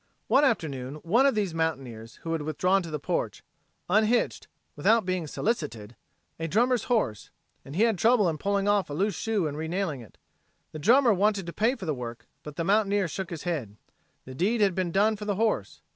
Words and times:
One 0.27 0.43
afternoon 0.43 0.95
one 1.03 1.27
of 1.27 1.35
these 1.35 1.53
mountaineers 1.53 2.15
who 2.23 2.31
had 2.31 2.41
withdrawn 2.41 2.81
to 2.81 2.89
the 2.89 2.97
porch, 2.97 3.43
unhitched, 3.87 4.47
without 4.75 5.05
being 5.05 5.27
solicited, 5.27 5.95
a 6.39 6.47
drummer's 6.47 6.85
horse, 6.85 7.29
and 7.63 7.75
he 7.75 7.83
had 7.83 7.99
trouble 7.99 8.27
in 8.27 8.39
pulling 8.39 8.67
off 8.67 8.89
a 8.89 8.93
loose 8.95 9.13
shoe 9.13 9.45
and 9.45 9.57
renailing 9.57 10.01
it. 10.01 10.17
The 10.71 10.79
drummer 10.79 11.13
wanted 11.13 11.45
to 11.45 11.53
pay 11.53 11.75
for 11.75 11.85
the 11.85 11.93
work, 11.93 12.25
but 12.41 12.55
the 12.55 12.63
mountaineer 12.63 13.07
shook 13.07 13.29
his 13.29 13.43
head. 13.43 13.77
The 14.25 14.33
deed 14.33 14.59
had 14.59 14.73
been 14.73 14.91
done 14.91 15.17
for 15.17 15.25
the 15.25 15.35
horse. 15.35 15.83